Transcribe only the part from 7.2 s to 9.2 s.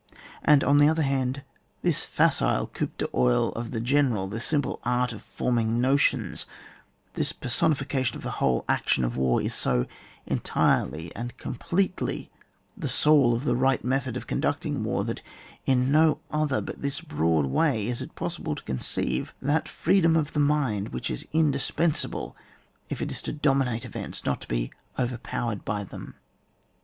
personification of the whole action of